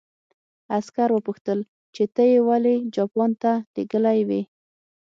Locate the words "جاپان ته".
2.95-3.51